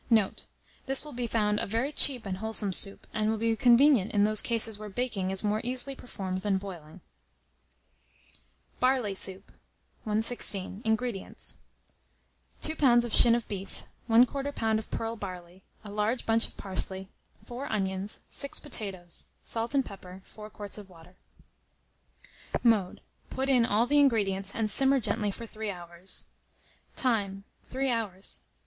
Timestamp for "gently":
24.99-25.29